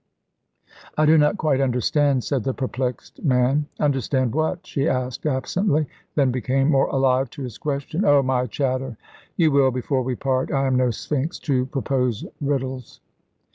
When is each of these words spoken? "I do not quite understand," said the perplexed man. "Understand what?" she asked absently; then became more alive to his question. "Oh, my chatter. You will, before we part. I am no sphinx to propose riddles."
"I 0.97 1.05
do 1.05 1.15
not 1.15 1.37
quite 1.37 1.61
understand," 1.61 2.23
said 2.23 2.43
the 2.43 2.55
perplexed 2.55 3.23
man. 3.23 3.67
"Understand 3.79 4.33
what?" 4.33 4.65
she 4.65 4.89
asked 4.89 5.27
absently; 5.27 5.85
then 6.15 6.31
became 6.31 6.71
more 6.71 6.87
alive 6.87 7.29
to 7.29 7.43
his 7.43 7.59
question. 7.59 8.03
"Oh, 8.03 8.23
my 8.23 8.47
chatter. 8.47 8.97
You 9.37 9.51
will, 9.51 9.69
before 9.69 10.01
we 10.01 10.15
part. 10.15 10.51
I 10.51 10.65
am 10.65 10.75
no 10.75 10.89
sphinx 10.89 11.37
to 11.41 11.67
propose 11.67 12.25
riddles." 12.41 12.99